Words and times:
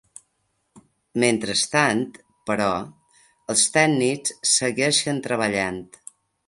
Mentrestant, 1.23 2.01
però, 2.51 2.71
els 3.55 3.69
tècnics 3.79 4.37
segueixen 4.57 5.27
treballant. 5.31 5.85